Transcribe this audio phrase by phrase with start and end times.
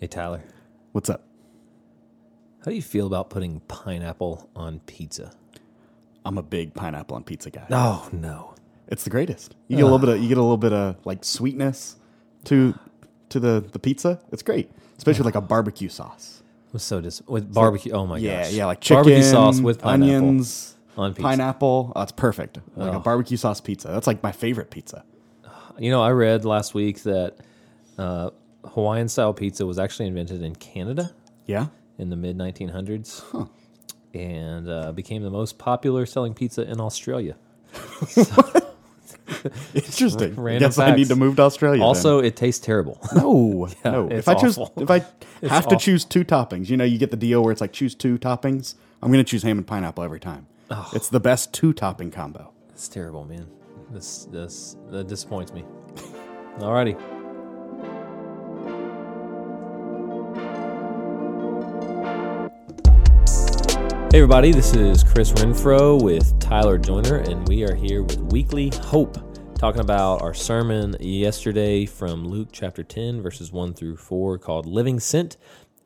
[0.00, 0.42] Hey, Tyler,
[0.92, 1.24] What's up?
[2.64, 5.32] how do you feel about putting pineapple on pizza?
[6.24, 7.66] I'm a big pineapple on pizza guy.
[7.70, 8.54] Oh, no.
[8.86, 9.56] It's the greatest.
[9.66, 11.96] You get a little bit of you get a little bit of like sweetness
[12.44, 12.78] to
[13.30, 14.20] to the the pizza.
[14.30, 16.42] It's great, especially with like a barbecue sauce.
[16.72, 17.92] I'm so dis with barbecue.
[17.92, 18.52] Oh my yeah, gosh.
[18.52, 21.22] yeah, like chicken, barbecue sauce with pineapple onions, on pizza.
[21.22, 21.92] pineapple.
[21.96, 22.58] Oh, it's perfect.
[22.76, 23.88] Like a barbecue sauce pizza.
[23.88, 25.04] That's like my favorite pizza.
[25.78, 27.36] You know, I read last week that
[27.98, 28.30] uh,
[28.64, 31.12] Hawaiian style pizza was actually invented in Canada
[31.46, 31.66] Yeah,
[31.98, 33.48] in the mid 1900s
[34.14, 37.36] and uh, became the most popular selling pizza in Australia.
[39.74, 40.32] interesting.
[40.38, 41.78] I Random guess I need to move to Australia.
[41.78, 41.86] then.
[41.86, 42.98] Also, it tastes terrible.
[43.14, 44.08] No, no.
[44.10, 44.82] If I choose, awful.
[44.82, 44.96] if I
[45.42, 45.78] It's have to awful.
[45.78, 48.74] choose two toppings, you know, you get the deal where it's like choose two toppings.
[49.02, 50.46] I'm going to choose ham and pineapple every time.
[50.70, 50.90] Oh.
[50.94, 52.52] It's the best two topping combo.
[52.70, 53.46] It's terrible, man.
[53.90, 55.64] This this that disappoints me.
[56.58, 56.96] Alrighty.
[64.18, 69.16] Everybody, this is Chris Renfro with Tyler Joyner, and we are here with Weekly Hope,
[69.54, 74.98] talking about our sermon yesterday from Luke chapter 10, verses 1 through 4, called Living
[74.98, 75.36] Sent,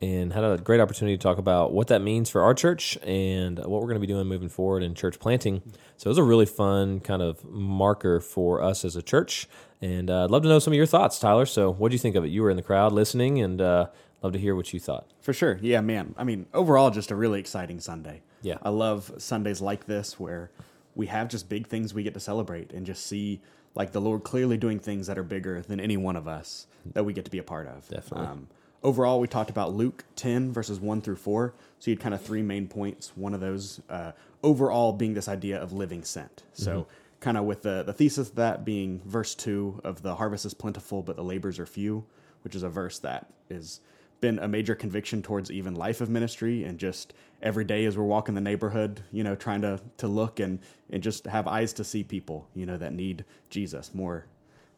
[0.01, 3.59] and had a great opportunity to talk about what that means for our church and
[3.59, 5.61] what we're going to be doing moving forward in church planting.
[5.97, 9.47] So it was a really fun kind of marker for us as a church,
[9.79, 11.45] and uh, I'd love to know some of your thoughts, Tyler.
[11.45, 12.29] So what do you think of it?
[12.29, 13.89] You were in the crowd listening, and uh,
[14.23, 15.07] love to hear what you thought.
[15.21, 15.59] For sure.
[15.61, 16.15] Yeah, man.
[16.17, 18.21] I mean, overall, just a really exciting Sunday.
[18.41, 18.57] Yeah.
[18.61, 20.51] I love Sundays like this where
[20.95, 23.41] we have just big things we get to celebrate and just see
[23.75, 27.03] like the Lord clearly doing things that are bigger than any one of us that
[27.03, 27.87] we get to be a part of.
[27.89, 28.27] Definitely.
[28.27, 28.47] Um,
[28.83, 31.53] overall, we talked about Luke 10 verses 1 through 4.
[31.79, 33.13] So you had kind of three main points.
[33.15, 34.11] One of those uh,
[34.43, 36.43] overall being this idea of living sent.
[36.53, 36.87] So
[37.19, 40.53] kind of with the, the thesis of that being verse 2 of the harvest is
[40.53, 42.05] plentiful, but the labors are few,
[42.43, 43.79] which is a verse that is
[44.23, 48.05] been a major conviction towards even life of ministry and just every day as we're
[48.05, 51.83] walking the neighborhood, you know, trying to to look and and just have eyes to
[51.83, 54.25] see people, you know, that need Jesus more.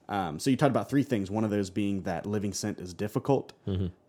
[0.09, 1.29] Um, so you talked about three things.
[1.29, 3.53] One of those being that living sent is difficult,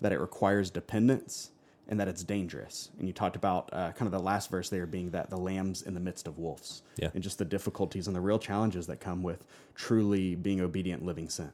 [0.01, 1.51] that it requires dependence,
[1.89, 2.91] and that it's dangerous.
[2.99, 5.83] And you talked about uh, kind of the last verse there being that the lambs
[5.83, 7.11] in the midst of wolves, Yeah.
[7.15, 9.45] and just the difficulties and the real challenges that come with
[9.75, 11.53] truly being obedient, living sent.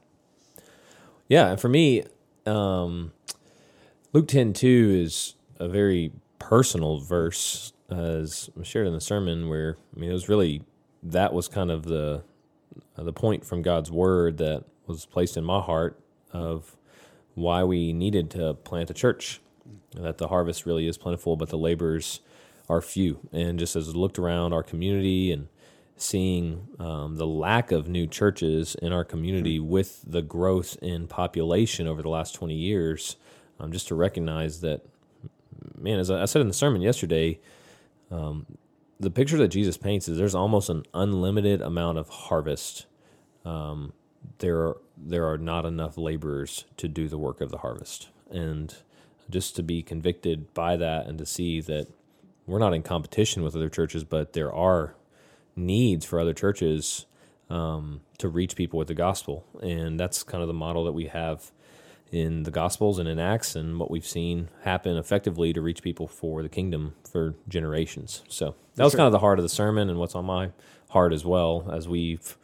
[1.29, 2.03] Yeah, and for me,
[2.45, 3.13] um,
[4.13, 9.49] Luke ten two is a very personal verse, as shared in the sermon.
[9.49, 10.61] Where I mean, it was really
[11.01, 12.23] that was kind of the
[12.95, 15.99] the point from God's word that was placed in my heart
[16.31, 16.77] of
[17.33, 19.41] why we needed to plant a church.
[19.95, 22.19] That the harvest really is plentiful, but the laborers
[22.69, 23.19] are few.
[23.31, 25.47] And just as I looked around our community and
[25.97, 31.87] seeing um, the lack of new churches in our community with the growth in population
[31.87, 33.15] over the last 20 years,
[33.59, 34.81] um, just to recognize that,
[35.77, 37.39] man, as I said in the sermon yesterday,
[38.11, 38.45] um,
[38.99, 42.85] the picture that Jesus paints is there's almost an unlimited amount of harvest.
[43.45, 43.93] Um,
[44.39, 48.75] there are there are not enough laborers to do the work of the harvest, and
[49.29, 51.87] just to be convicted by that and to see that
[52.45, 54.95] we're not in competition with other churches, but there are
[55.55, 57.05] needs for other churches
[57.49, 61.05] um, to reach people with the gospel, and that's kind of the model that we
[61.05, 61.51] have
[62.13, 66.07] in the Gospels and in Acts, and what we've seen happen effectively to reach people
[66.07, 68.21] for the kingdom for generations.
[68.29, 68.99] So that was sure.
[68.99, 70.51] kind of the heart of the sermon, and what's on my
[70.89, 72.37] heart as well as we've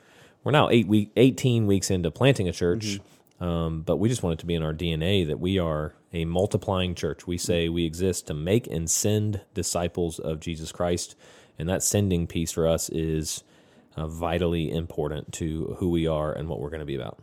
[0.44, 3.00] we're now eight week, eighteen weeks into planting a church.
[3.40, 6.25] Um, but we just want it to be in our DNA that we are a
[6.25, 7.28] multiplying church.
[7.28, 11.16] We say we exist to make and send disciples of Jesus Christ,
[11.59, 13.44] and that sending piece for us is
[13.96, 17.19] uh, vitally important to who we are and what we're going to be about.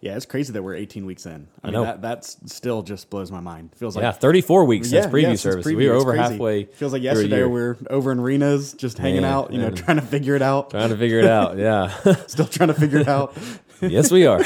[0.00, 1.46] Yeah, it's crazy that we're 18 weeks in.
[1.62, 1.84] I, mean, know.
[1.84, 3.74] That, that's still just blows my mind.
[3.76, 5.66] Feels like yeah, 34 weeks since preview since service.
[5.66, 6.32] preview, we were over crazy.
[6.32, 6.64] halfway.
[6.64, 9.98] Feels like yesterday we are over in Rena's, just hanging Man, out, you know, trying
[9.98, 10.70] to figure it out.
[10.70, 11.58] trying to figure it out.
[11.58, 11.88] Yeah.
[12.26, 13.36] Still trying to figure it out.
[13.82, 14.40] yes, we are.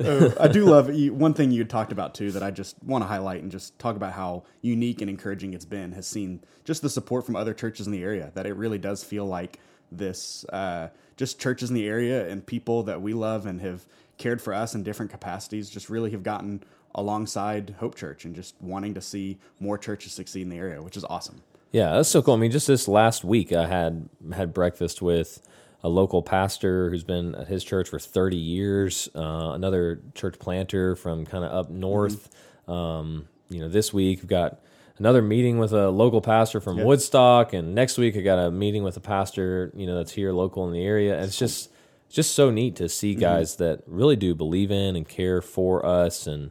[0.00, 3.04] Uh, I do love you, one thing you talked about too that I just want
[3.04, 5.92] to highlight and just talk about how unique and encouraging it's been.
[5.92, 8.32] Has seen just the support from other churches in the area.
[8.34, 9.58] That it really does feel like
[9.90, 13.84] this, uh, just churches in the area and people that we love and have
[14.22, 15.68] cared for us in different capacities.
[15.68, 16.62] Just really have gotten
[16.94, 20.96] alongside Hope Church and just wanting to see more churches succeed in the area, which
[20.96, 21.42] is awesome.
[21.72, 22.34] Yeah, that's so cool.
[22.34, 25.42] I mean, just this last week, I had had breakfast with
[25.82, 30.94] a local pastor who's been at his church for 30 years, uh, another church planter
[30.94, 32.28] from kind of up north.
[32.68, 34.60] Um, you know, this week we've got
[34.98, 38.84] another meeting with a local pastor from Woodstock, and next week I got a meeting
[38.84, 41.16] with a pastor, you know, that's here local in the area.
[41.16, 41.71] And it's just
[42.12, 45.86] it's just so neat to see guys that really do believe in and care for
[45.86, 46.50] us and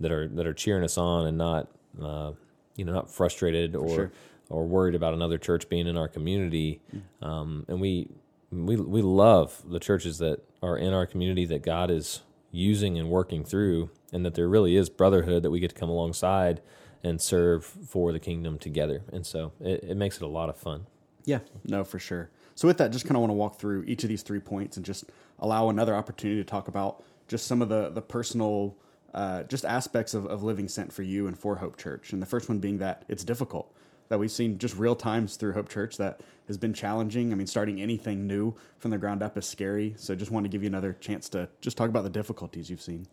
[0.00, 1.68] that are that are cheering us on and not
[2.00, 2.32] uh,
[2.76, 4.12] you know not frustrated or sure.
[4.48, 6.80] or worried about another church being in our community.
[7.20, 8.08] Um, and we
[8.50, 13.10] we we love the churches that are in our community that God is using and
[13.10, 16.62] working through, and that there really is brotherhood that we get to come alongside
[17.04, 19.02] and serve for the kingdom together.
[19.12, 20.86] And so it, it makes it a lot of fun.
[21.26, 22.30] Yeah, no, for sure.
[22.54, 24.76] So with that, just kind of want to walk through each of these three points
[24.76, 25.04] and just
[25.38, 28.76] allow another opportunity to talk about just some of the the personal
[29.14, 32.12] uh, just aspects of, of living sent for you and for Hope Church.
[32.12, 33.74] And the first one being that it's difficult.
[34.08, 37.32] That we've seen just real times through Hope Church that has been challenging.
[37.32, 39.94] I mean, starting anything new from the ground up is scary.
[39.96, 42.82] So just want to give you another chance to just talk about the difficulties you've
[42.82, 43.06] seen.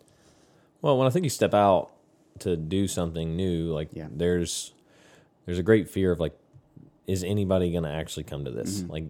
[0.82, 1.92] Well, when I think you step out
[2.40, 4.08] to do something new, like Yeah.
[4.12, 4.74] there's
[5.46, 6.38] there's a great fear of like,
[7.10, 8.84] is anybody going to actually come to this?
[8.84, 9.06] Like,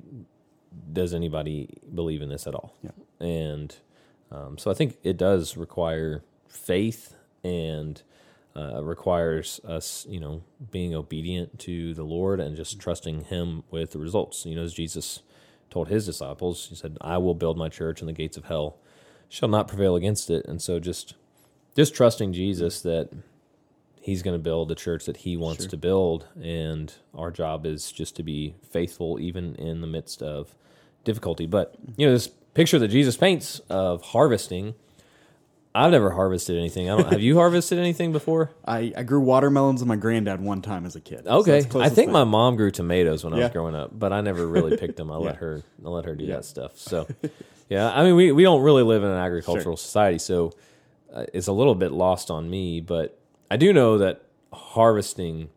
[0.94, 2.74] does anybody believe in this at all?
[2.81, 2.92] Yeah.
[3.19, 3.75] And
[4.31, 7.13] um, so I think it does require faith
[7.44, 8.01] and
[8.56, 13.92] uh, requires us, you know, being obedient to the Lord and just trusting Him with
[13.92, 14.46] the results.
[14.46, 15.22] You know, as Jesus
[15.69, 18.78] told His disciples, He said, "I will build my church, and the gates of hell
[19.28, 21.16] shall not prevail against it." And so just
[21.75, 23.10] just trusting Jesus that
[24.01, 25.69] he's going to build the church that he wants Sure.
[25.72, 30.56] to build and our job is just to be faithful even in the midst of
[31.04, 31.46] difficulty.
[31.46, 34.74] But you know this picture that jesus paints of harvesting
[35.75, 36.90] i've never harvested anything.
[36.90, 38.50] I don't have you harvested anything before?
[38.66, 41.28] I, I grew watermelons with my granddad one time as a kid.
[41.28, 41.62] Okay.
[41.62, 42.12] the i think thing.
[42.12, 45.12] my mom grew tomatoes when i was growing up but i never really picked them.
[45.12, 46.38] I let her i let her do Yeah.
[46.38, 46.78] that stuff.
[46.78, 47.07] So
[47.69, 50.54] yeah i mean we, we don't really live in an agricultural society so
[51.13, 53.19] uh, it's a little bit lost on me but
[53.51, 54.22] i do know that
[54.54, 55.50] harvesting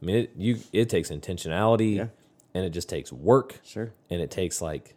[0.00, 2.06] i mean it you it takes intentionality Yeah.
[2.54, 3.92] and it just takes work Sure.
[4.10, 4.94] and it takes like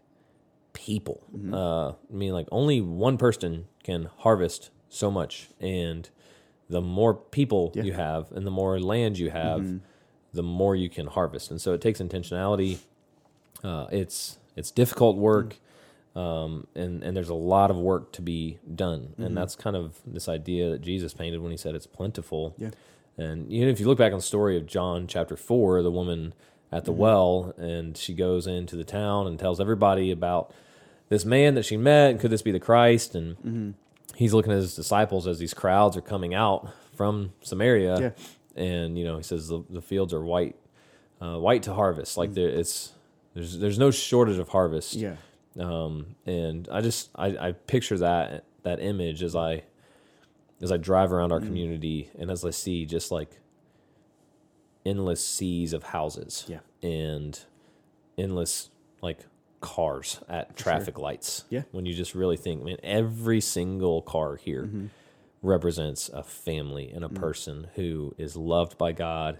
[0.74, 1.22] people.
[1.36, 1.54] Mm-hmm.
[1.54, 6.10] Uh, I mean, like only one person can harvest so much, and
[6.68, 7.84] the more people Yeah.
[7.84, 9.78] you have, and the more land you have, Mm-hmm.
[10.34, 11.52] the more you can harvest.
[11.52, 12.80] And so it takes intentionality.
[13.64, 15.58] Uh, it's it's difficult work, Mm.
[16.16, 19.24] Um, and and there's a lot of work to be done, Mm-hmm.
[19.24, 22.56] and that's kind of this idea that Jesus painted when he said it's plentiful.
[22.58, 22.70] Yeah.
[23.18, 25.92] And you know, if you look back on the story of John chapter four, the
[25.92, 26.34] woman
[26.72, 27.02] at the Mm-hmm.
[27.02, 30.54] well, and she goes into the town and tells everybody about
[31.10, 33.14] this man that she met, and could this be the Christ?
[33.16, 33.70] And Mm-hmm.
[34.16, 38.10] he's looking at his disciples as these crowds are coming out from Samaria, Yeah.
[38.56, 40.56] and you know, he says the, the fields are white,
[41.22, 42.18] uh, white to harvest.
[42.18, 42.94] Like there, it's
[43.34, 44.94] there's there's no shortage of harvest.
[44.94, 45.16] Yeah.
[45.60, 49.64] Um, and I just I, I picture that that image as I
[50.62, 51.46] as I drive around our Mm.
[51.48, 53.40] community and as I see just like
[54.86, 56.60] endless seas of houses Yeah.
[56.82, 57.40] and
[58.18, 58.70] endless
[59.02, 59.20] like
[59.62, 61.46] cars at traffic lights.
[61.50, 61.64] Yeah.
[61.72, 64.86] When you just really think, man, every single car here Mm-hmm.
[65.42, 67.16] represents a family and a Mm.
[67.16, 69.40] person who is loved by God,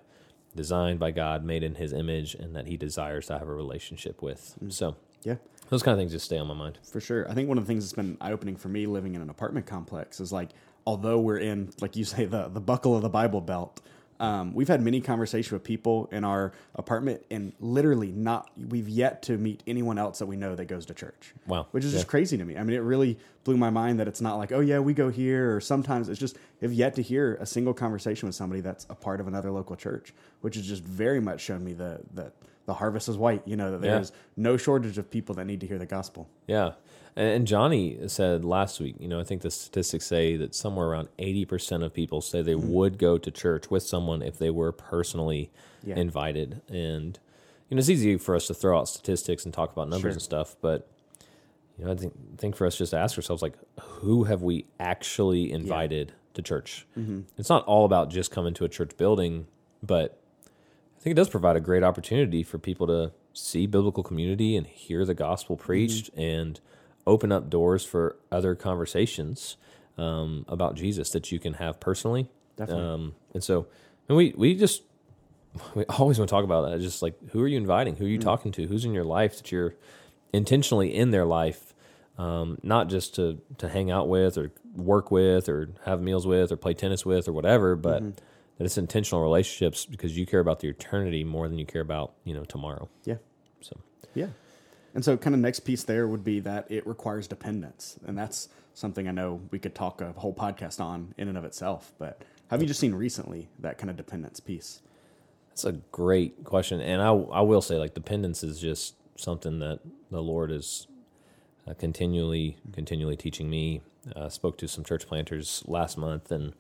[0.56, 4.22] designed by God, made in his image, and that he desires to have a relationship
[4.22, 4.56] with.
[4.70, 5.36] So Yeah.
[5.70, 6.78] Those kind of things just stay on my mind.
[6.92, 7.30] For sure.
[7.30, 9.30] I think one of the things that's been eye opening for me living in an
[9.30, 10.50] apartment complex is like,
[10.86, 13.82] although we're in, like you say, the, the buckle of the Bible belt,
[14.20, 19.24] um, we've had many conversations with people in our apartment and literally not, we've yet
[19.24, 21.34] to meet anyone else that we know that goes to church.
[21.48, 21.68] Wow.
[21.72, 21.98] Which is Yeah.
[22.00, 22.56] just crazy to me.
[22.56, 25.10] I mean, it really blew my mind that it's not like, oh, yeah, we go
[25.10, 25.56] here.
[25.56, 28.96] Or sometimes it's just, have yet to hear a single conversation with somebody that's a
[28.96, 32.32] part of another local church, which has just very much shown me the, the,
[32.66, 33.96] the harvest is white, you know, that Yeah.
[33.96, 36.30] there's no shortage of people that need to hear the gospel.
[36.48, 36.74] Yeah.
[37.16, 41.10] And Johnny said last week, you know, I think the statistics say that somewhere around
[41.20, 42.72] 80% of people say they mm-hmm.
[42.72, 45.52] would go to church with someone if they were personally
[45.84, 45.96] Yeah.
[45.96, 46.62] invited.
[46.70, 47.20] And,
[47.70, 50.12] you know, it's easy for us to throw out statistics and talk about numbers Sure.
[50.14, 50.88] and stuff, but,
[51.78, 54.66] you know, I think, think for us just to ask ourselves, like, who have we
[54.80, 56.88] actually invited to church?
[56.98, 57.22] Mm-hmm.
[57.38, 59.46] It's not all about just coming to a church building,
[59.84, 60.18] but
[61.04, 64.66] I think it does provide a great opportunity for people to see biblical community and
[64.66, 66.62] hear the gospel preached and
[67.06, 69.58] open up doors for other conversations
[69.98, 72.30] um, about Jesus that you can have personally.
[72.56, 72.86] Definitely.
[72.86, 73.68] Um, and so,
[74.08, 74.84] and we we just
[75.76, 76.80] we always want to talk about that.
[76.80, 77.98] Just like who are you inviting?
[77.98, 78.68] Who are you talking to?
[78.68, 79.76] Who's in your life that you're
[80.32, 81.74] intentionally in their life,
[82.18, 86.50] um, not just to to hang out with or work with or have meals with
[86.54, 88.04] or play tennis with or whatever, but
[88.58, 92.14] that it's intentional relationships because you care about the eternity more than you care about
[92.24, 92.90] you know tomorrow.
[93.06, 93.18] Yeah.
[93.62, 93.80] So
[94.14, 94.28] Yeah.
[94.96, 97.98] And so, kind of next piece there would be that it requires dependence.
[98.06, 101.46] And that's something I know we could talk a whole podcast on in and of
[101.46, 101.94] itself.
[101.98, 104.82] But have you just seen recently that kind of dependence piece?
[105.50, 109.80] That's a great question, and I I will say like dependence is just something that
[110.10, 110.88] the Lord is
[111.68, 113.82] uh, continually continually teaching me.
[114.16, 116.54] Uh, spoke to some church planters last month, and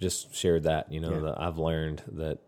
[0.00, 0.90] just shared that.
[0.92, 1.20] You know Yeah.
[1.20, 2.38] that I've learned that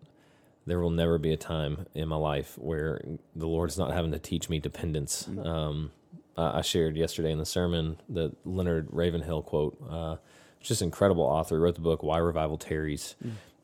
[0.66, 3.00] there will never be a time in my life where
[3.34, 5.26] the Lord's not having to teach me dependence.
[5.42, 5.92] Um,
[6.36, 9.76] I shared yesterday in the sermon the Leonard Ravenhill quote.
[9.88, 10.16] Uh,
[10.60, 11.56] just incredible author.
[11.56, 13.16] He wrote the book Why Revival Tarries,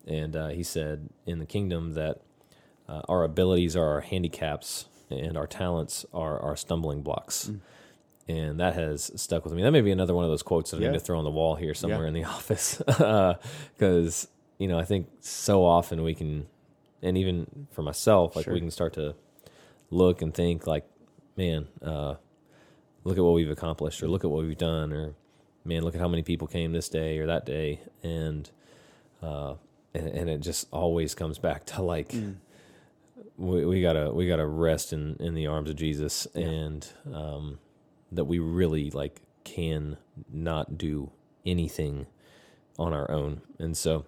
[0.07, 2.21] and uh, he said in the kingdom that
[2.88, 7.50] uh, our abilities are our handicaps and our talents are our stumbling blocks.
[8.26, 9.62] And that has stuck with me.
[9.62, 10.90] That may be another one of those quotes that I Yeah.
[10.93, 12.09] need to throw on the wall here somewhere Yeah.
[12.09, 12.81] in the office.
[13.76, 14.28] Because,
[14.59, 16.47] you know, I think so often we can,
[17.02, 18.54] and even for myself, like Sure.
[18.54, 19.14] we can start to
[19.90, 20.85] look and think, like,
[21.37, 22.14] man, uh,
[23.04, 25.14] look at what we've accomplished, or look at what we've done, or
[25.64, 27.81] man, look at how many people came this day or that day.
[28.02, 28.50] And,
[29.23, 29.54] uh,
[29.93, 32.37] and, and it just always comes back to like, Mm.
[33.37, 37.59] we, we gotta we gotta rest in in the arms of Jesus and um
[38.14, 39.97] that we really like can
[40.33, 41.11] not do
[41.44, 42.06] anything
[42.78, 43.42] on our own.
[43.59, 44.04] And so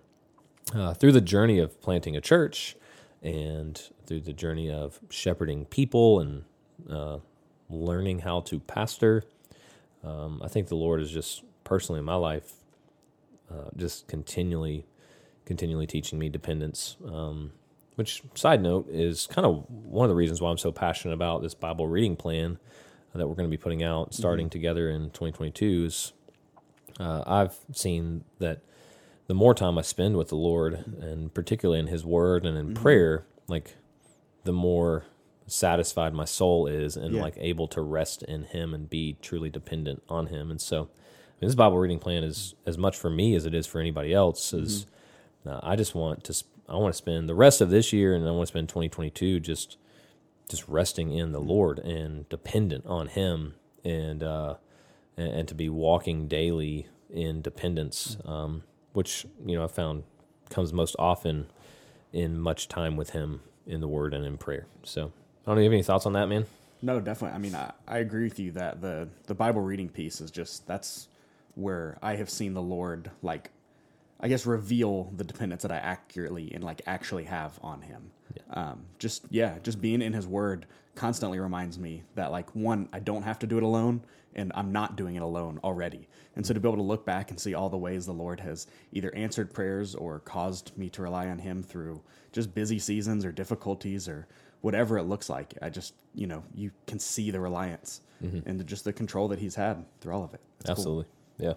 [0.75, 2.76] uh, through the journey of planting a church
[3.22, 6.44] and through the journey of shepherding people and
[6.90, 7.18] uh,
[7.68, 9.25] learning how to pastor
[10.04, 12.52] um, I think the Lord is just personally in my life
[13.50, 14.86] uh, just continually
[15.44, 17.52] continually teaching me dependence um,
[17.96, 21.42] which side note is kind of one of the reasons why I'm so passionate about
[21.42, 22.58] this Bible reading plan
[23.18, 26.12] that we're going to be putting out starting together in 2022 is
[27.00, 28.61] uh, I've seen that
[29.26, 32.75] the more time I spend with the Lord and particularly in his word and in
[32.75, 33.75] prayer like
[34.44, 35.04] the more
[35.46, 37.23] satisfied my soul is and Yeah.
[37.23, 40.50] like able to rest in him and be truly dependent on him.
[40.50, 43.54] And so I mean, this Bible reading plan is as much for me as it
[43.54, 44.87] is for anybody else is
[45.44, 48.14] uh, I just want to sp- I want to spend the rest of this year
[48.14, 49.76] and I want to spend 2022 just
[50.48, 54.54] just resting in the Lord and dependent on Him and uh,
[55.16, 58.62] and, to be walking daily in dependence, um,
[58.92, 60.04] which you know I found
[60.50, 61.46] comes most often
[62.12, 64.66] in much time with Him in the Word and in prayer.
[64.82, 65.12] So
[65.44, 65.60] I don't know.
[65.62, 66.46] You have any thoughts on that, man?
[66.82, 67.34] No, definitely.
[67.34, 70.66] I mean, I, I agree with you that the the Bible reading piece is just
[70.66, 71.08] that's
[71.54, 73.50] where I have seen the Lord like
[74.20, 78.11] I guess reveal the dependence that I accurately and like actually have on him.
[78.50, 82.99] Um, just yeah, just being in his word constantly reminds me that like one, I
[83.00, 84.02] don't have to do it alone
[84.35, 86.08] and I'm not doing it alone already.
[86.35, 88.40] And so to be able to look back and see all the ways the Lord
[88.40, 93.25] has either answered prayers or caused me to rely on him through just busy seasons
[93.25, 94.26] or difficulties or
[94.61, 95.54] whatever it looks like.
[95.62, 98.00] I just, you know, you can see the reliance
[98.46, 100.40] and just the control that he's had through all of it.
[100.64, 100.70] Cool.
[100.73, 101.06] Absolutely.
[101.38, 101.52] Yeah.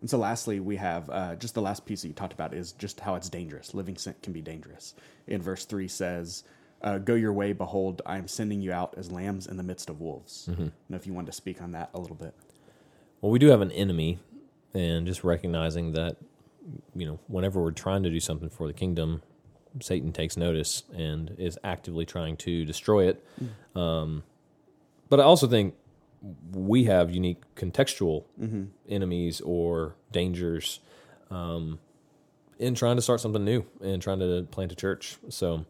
[0.00, 2.72] And so, lastly, we have uh, just the last piece that you talked about is
[2.72, 3.74] just how it's dangerous.
[3.74, 4.94] Living sent can be dangerous.
[5.26, 6.44] In verse 3 says,
[6.82, 9.90] uh, Go your way, behold, I am sending you out as lambs in the midst
[9.90, 10.48] of wolves.
[10.48, 12.34] I know if you wanted to speak on that a little bit.
[13.20, 14.20] Well, we do have an enemy,
[14.72, 16.16] and just recognizing that,
[16.94, 19.22] you know, whenever we're trying to do something for the kingdom,
[19.80, 23.24] Satan takes notice and is actively trying to destroy it.
[23.74, 24.22] Um,
[25.08, 25.74] but I also think
[26.52, 28.24] we have unique contextual
[28.88, 30.80] enemies or dangers
[31.30, 31.78] um,
[32.58, 35.16] in trying to start something new and trying to plant a church.
[35.28, 35.64] So,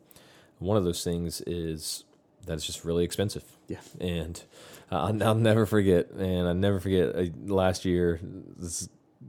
[0.58, 2.04] one of those things is
[2.46, 3.44] that it's just really expensive.
[3.68, 3.80] Yeah.
[4.00, 4.42] And
[4.90, 8.20] I'll, I'll never forget, and I never forget uh, last year,
[8.56, 8.88] this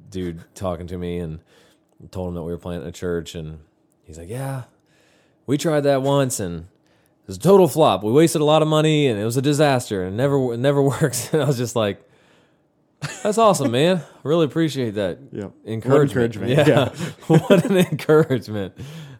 [0.09, 1.39] dude talking to me and
[2.11, 3.59] told him that we were planting a church, and
[4.03, 4.63] he's like, "Yeah,
[5.45, 6.67] we tried that once, and
[7.29, 8.03] was a total flop.
[8.03, 10.57] We wasted a lot of money, and it was a disaster, and it never, it
[10.57, 12.01] never works." And I was just like,
[13.24, 13.98] "That's awesome, man.
[13.98, 15.51] I really appreciate that Yep.
[15.65, 16.36] encouragement.
[16.36, 16.89] encouragement, Yeah,
[17.27, 18.74] what an encouragement.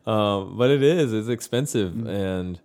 [0.06, 1.14] Um, but it is.
[1.14, 2.08] It's expensive, Mm.
[2.10, 2.60] and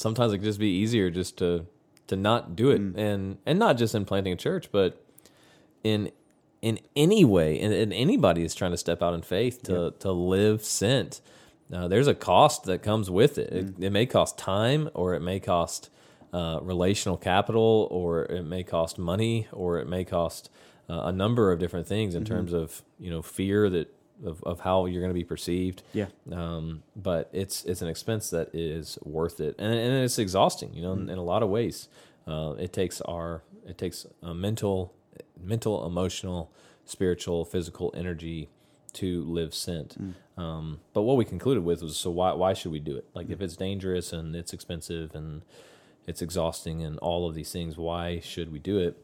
[0.00, 1.66] sometimes it can just be easier just to
[2.08, 2.96] to not do it, Mm.
[2.98, 5.04] and and not just in planting a church, but
[5.84, 6.10] in
[6.62, 10.10] in any way, and, and anybody is trying to step out in faith to to
[10.12, 11.20] live sent.
[11.72, 13.52] Uh, there's a cost that comes with it.
[13.52, 15.90] It, it may cost time, or it may cost
[16.32, 20.50] uh, relational capital, or it may cost money, or it may cost
[20.88, 23.92] uh, a number of different things in terms of you know fear that
[24.24, 25.82] of, of how you're going to be perceived.
[25.92, 26.06] Yeah.
[26.30, 30.72] Um, but it's it's an expense that is worth it, and, and it's exhausting.
[30.72, 31.88] You know, in, in a lot of ways,
[32.26, 34.94] uh, it takes our it takes mental,
[35.40, 36.52] mental, emotional,
[36.84, 38.48] spiritual, physical energy
[38.96, 39.96] to live sent.
[40.00, 40.42] Mm.
[40.42, 43.06] Um, but what we concluded with was so why why should we do it?
[43.14, 43.42] Like if mm.
[43.42, 45.42] it's dangerous and it's expensive and
[46.06, 49.02] it's exhausting and all of these things, why should we do it?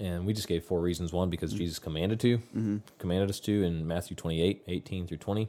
[0.00, 1.12] And we just gave four reasons.
[1.12, 1.58] One, because mm.
[1.58, 2.76] Jesus commanded to, mm-hmm.
[2.98, 5.48] commanded us to in Matthew 28, 18 through 20,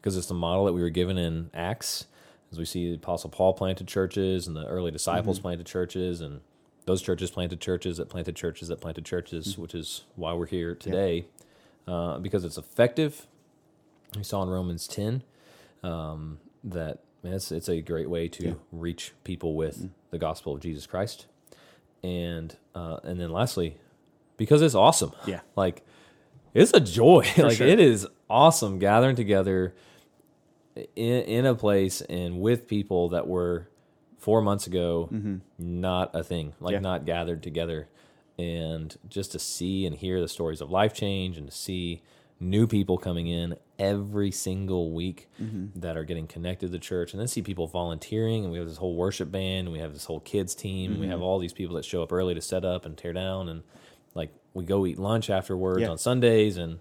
[0.00, 2.06] because it's the model that we were given in Acts.
[2.52, 5.42] As we see, the Apostle Paul planted churches and the early disciples mm-hmm.
[5.42, 6.40] planted churches, and
[6.84, 10.74] those churches planted churches that planted churches that planted churches, which is why we're here
[10.74, 11.26] today.
[11.86, 13.26] Uh, because it's effective.
[14.16, 15.22] We saw in Romans 10
[15.82, 18.54] um, that man, it's, it's a great way to Yeah.
[18.72, 21.26] reach people with the gospel of Jesus Christ.
[22.02, 23.78] And uh, and then lastly,
[24.36, 25.12] because it's awesome.
[25.26, 25.40] Yeah.
[25.56, 25.82] Like
[26.52, 27.26] it's a joy.
[27.36, 27.66] like sure.
[27.66, 29.74] it is awesome gathering together
[30.76, 33.68] in in a place and with people that were
[34.18, 35.08] four months ago
[35.58, 36.54] not a thing.
[36.60, 36.84] Like Mm-hmm.
[36.84, 36.90] Yeah.
[36.90, 37.88] not gathered together.
[38.38, 42.02] And just to see and hear the stories of life change and to see
[42.40, 45.80] new people coming in every single week Mm-hmm.
[45.80, 48.66] that are getting connected to the church and then see people volunteering and we have
[48.68, 51.10] this whole worship band and we have this whole kids team we Mm-hmm.
[51.12, 53.62] have all these people that show up early to set up and tear down and
[54.14, 55.88] like we go eat lunch afterwards Yeah.
[55.90, 56.80] on Sundays and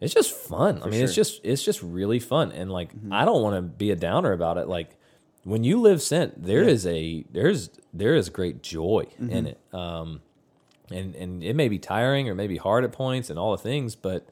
[0.00, 0.82] it's just fun.
[0.82, 1.24] I mean, it's sure.
[1.24, 1.32] Mm-hmm.
[1.32, 4.58] just it's just really fun and like I don't want to be a downer about
[4.58, 4.96] it like
[5.44, 9.30] when you live sent there is a there's there is great joy Mm-hmm.
[9.30, 9.60] in it.
[9.72, 10.20] Um
[10.90, 13.94] and and it may be tiring or maybe hard at points and all the things,
[13.96, 14.28] but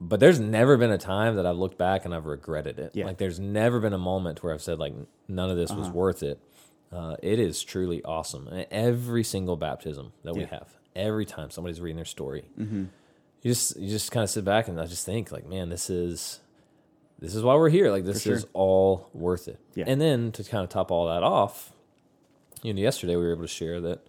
[0.00, 2.90] but there's never been a time that I've looked back and I've regretted it.
[2.94, 3.06] Yeah.
[3.06, 4.92] Like there's never been a moment where I've said like
[5.28, 5.80] none of this Uh-huh.
[5.80, 6.40] was worth it.
[6.92, 8.48] Uh, it is truly awesome.
[8.48, 10.46] And every single baptism that we Yeah.
[10.46, 10.54] Mm-hmm.
[10.56, 12.88] have, every time somebody's reading their story, you
[13.44, 16.40] just you just kind of sit back and I just think like, man, this is
[17.20, 17.90] this is why we're here.
[17.90, 18.34] Like this sure.
[18.34, 19.58] is all worth it.
[19.74, 19.84] Yeah.
[19.86, 21.72] And then to kind of top all that off,
[22.62, 24.06] you know, yesterday we were able to share that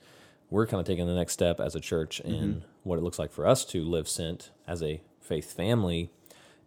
[0.50, 2.60] we're kind of taking the next step as a church in Mm-hmm.
[2.84, 6.12] what it looks like for us to live sent as a faith family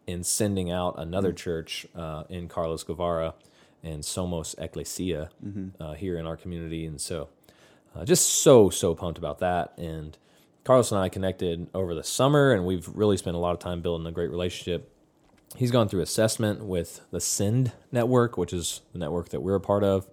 [0.06, 1.37] in sending out another Mm-hmm.
[1.37, 3.35] church uh, in Carlos Guevara
[3.82, 5.82] and Somos Ecclesia Mm-hmm.
[5.82, 6.85] uh, here in our community.
[6.87, 7.28] And so
[7.94, 9.73] uh, just so, so pumped about that.
[9.78, 10.16] And
[10.64, 13.80] Carlos and I connected over the summer, and we've really spent a lot of time
[13.80, 14.92] building a great relationship.
[15.56, 19.61] He's gone through assessment with the Send Network, which is the network that we're a
[19.61, 20.06] part of,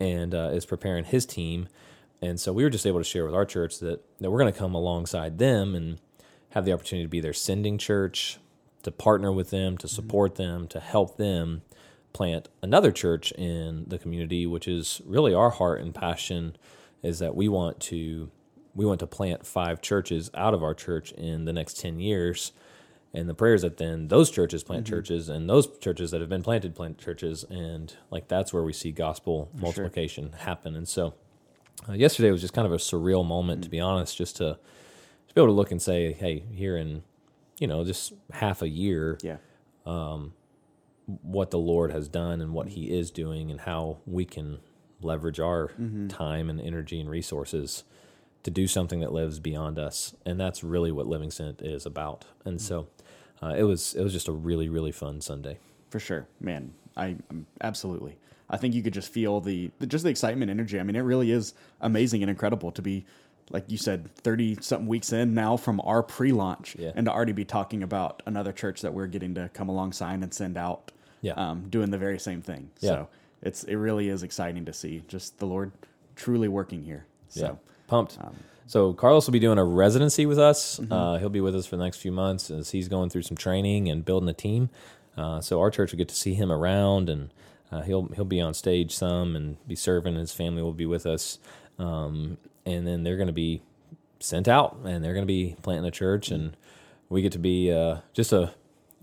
[0.00, 1.68] and uh, is preparing his team.
[2.22, 4.52] And so we were just able to share with our church that, that we're going
[4.52, 5.98] to come alongside them and
[6.50, 8.38] have the opportunity to be their sending church,
[8.84, 9.94] to partner with them, to mm-hmm.
[9.94, 11.62] support them, to help them
[12.12, 16.56] plant another church in the community, which is really our heart and passion
[17.02, 18.30] is that we want to
[18.74, 22.52] we want to plant five churches out of our church in the next 10 years.
[23.12, 24.94] And the prayers that then those churches plant mm-hmm.
[24.94, 27.44] churches and those churches that have been planted plant churches.
[27.50, 30.74] And like that's where we see gospel multiplication happen.
[30.74, 31.14] And so
[31.88, 34.58] uh, yesterday was just kind of a surreal moment to be honest just to
[35.28, 37.02] to be able to look and say hey here in
[37.58, 39.36] you know just half a year Yeah.
[41.22, 44.58] what the Lord has done and what He is doing, and how we can
[45.00, 46.08] leverage our Mm-hmm.
[46.08, 47.84] time and energy and resources
[48.44, 50.14] to do something that lives beyond us.
[50.24, 52.24] And that's really what Living Sent is about.
[52.44, 52.86] And so
[53.42, 55.58] uh, it was it was just a really really fun Sunday.
[55.90, 56.72] For sure, man.
[56.96, 58.16] I um, absolutely.
[58.52, 60.78] I think you could just feel the, the just the excitement, energy.
[60.78, 63.04] I mean, it really is amazing and incredible to be,
[63.50, 66.92] like you said, thirty something weeks in now from our pre-launch, Yeah.
[66.94, 70.32] and to already be talking about another church that we're getting to come alongside and
[70.34, 71.32] send out, Yeah.
[71.32, 72.70] um, doing the very same thing.
[72.80, 72.90] Yeah.
[72.90, 73.08] So
[73.42, 75.72] it's it really is exciting to see just the Lord
[76.14, 77.06] truly working here.
[77.28, 77.52] So yeah,
[77.86, 78.18] pumped.
[78.20, 78.36] um,
[78.66, 80.78] so Carlos will be doing a residency with us.
[80.78, 80.92] Mm-hmm.
[80.92, 83.36] Uh, he'll be with us for the next few months as he's going through some
[83.36, 84.68] training and building a team.
[85.16, 87.30] Uh, so our church will get to see him around, and
[87.72, 90.14] uh, he'll he'll be on stage some and be serving.
[90.16, 91.38] His family will be with us,
[91.78, 93.62] um, and then they're going to be
[94.20, 96.56] sent out, and they're going to be planting a church, and
[97.08, 98.52] we get to be uh, just a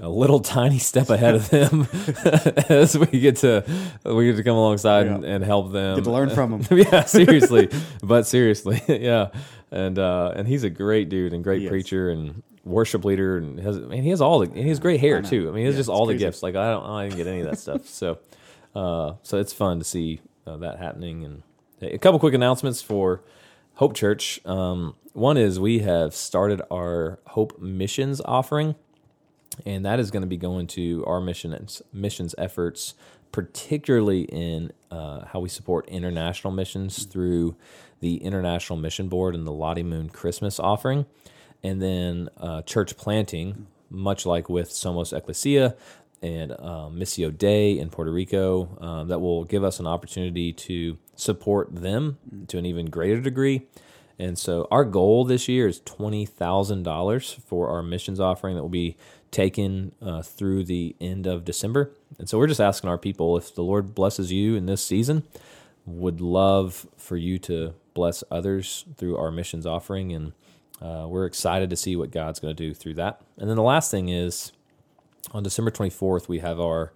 [0.02, 1.88] a little tiny step ahead of them
[2.70, 3.66] as we get to
[4.06, 6.78] we get to come alongside and, and help them get to learn from them.
[6.78, 7.70] yeah, seriously,
[8.04, 9.30] but seriously, yeah,
[9.72, 11.70] and uh, and he's a great dude and great He is.
[11.70, 14.80] preacher and worship leader and has I mean he has all the and he has
[14.80, 15.50] great hair too.
[15.50, 16.44] I mean he has Yeah, just all the gifts.
[16.44, 17.88] Like I don't I didn't get any of that stuff.
[17.88, 18.20] So
[18.76, 21.24] uh, so it's fun to see uh, that happening.
[21.24, 21.44] And
[21.82, 23.22] a couple quick announcements for
[23.76, 24.40] Hope Church.
[24.46, 28.76] Um, one is we have started our Hope Missions offering
[29.66, 32.94] and that is going to be going to our missions missions efforts,
[33.32, 37.56] particularly in uh, how we support international missions through
[38.00, 41.06] the International Mission Board and the Lottie Moon Christmas offering,
[41.64, 45.76] and then uh, church planting, much like with Somos Ecclesia
[46.22, 50.98] and uh, Missio Dei in Puerto Rico, um, that will give us an opportunity to
[51.16, 53.68] support them to an even greater degree.
[54.18, 58.62] And so our goal this year is twenty thousand dollars for our missions offering that
[58.62, 58.98] will be
[59.32, 61.92] taken uh, through the end of December.
[62.18, 65.24] And so we're just asking our people if the Lord blesses you in this season,
[65.86, 70.34] would love for you to bless others through our missions offering, and
[70.82, 73.22] uh, we're excited to see what God's going to do through that.
[73.38, 74.52] And then the last thing is
[75.32, 76.92] on December 24th, we have our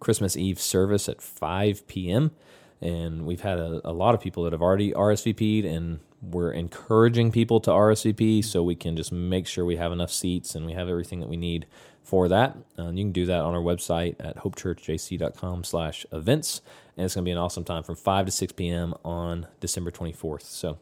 [0.00, 2.32] Christmas Eve service at 5 p.m.
[2.80, 7.32] And we've had a, a lot of people that have already RSVP'd, and we're encouraging
[7.32, 10.72] people to RSVP so we can just make sure we have enough seats and we
[10.72, 11.66] have everything that we need
[12.02, 12.56] for that.
[12.78, 16.62] Uh, you can do that on our website at hopechurchjc.com slash events.
[16.96, 18.94] And it's going to be an awesome time from 5 to 6 p.m.
[19.04, 20.42] on December 24th.
[20.42, 20.78] So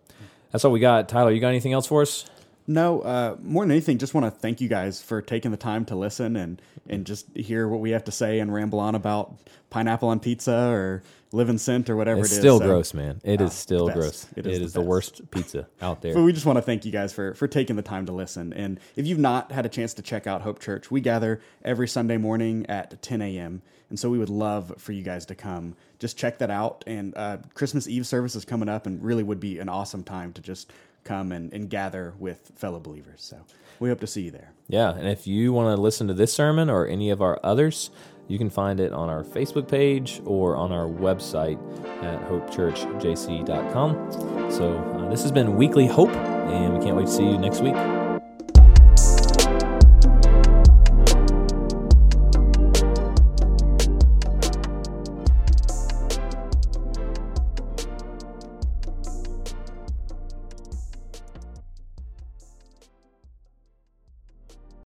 [0.53, 1.09] that's all we got.
[1.09, 2.27] Tyler, you got anything else for us?
[2.67, 5.85] No, uh, more than anything, just want to thank you guys for taking the time
[5.87, 9.35] to listen and, and just hear what we have to say and ramble on about
[9.69, 12.39] pineapple on pizza or living sent or whatever It's it is.
[12.39, 13.21] still So- gross, man.
[13.23, 14.27] It is Ah, still gross.
[14.37, 16.15] It it is is, the the, worst pizza out there.
[16.15, 18.53] But we just want to thank you guys for for taking the time to listen.
[18.55, 21.89] And if you've not had a chance to check out Hope Church, we gather every
[21.89, 23.61] Sunday morning at 10 a.m.
[23.91, 25.77] And so we would love for you guys to come.
[25.99, 26.83] Just check that out.
[26.87, 30.33] And uh, Christmas Eve service is coming up, and really would be an awesome time
[30.33, 30.73] to just
[31.05, 33.23] come and, and gather with fellow believers.
[33.23, 33.45] So
[33.79, 34.53] we hope to see you there.
[34.69, 37.91] Yeah, and if you want to listen to this sermon or any of our others,
[38.29, 41.59] you can find it on our Facebook page or on our website
[42.03, 44.51] at hopechurchjc.com.
[44.51, 47.61] So uh, this has been Weekly Hope, and we can't wait to see you next
[47.61, 47.75] week.